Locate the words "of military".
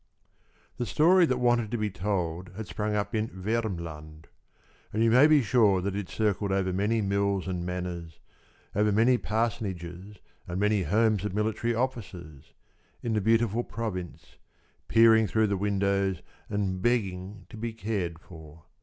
11.23-11.75